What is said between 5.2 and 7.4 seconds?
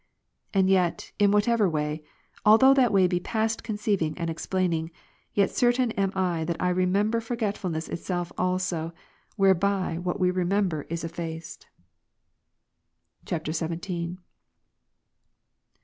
yet certain am I that I remember